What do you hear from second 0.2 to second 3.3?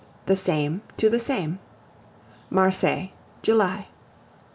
THE SAME TO THE SAME MARSEILLES,